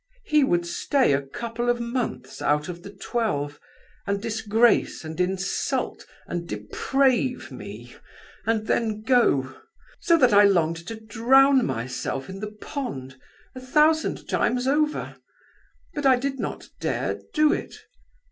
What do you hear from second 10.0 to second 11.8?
that I longed to drown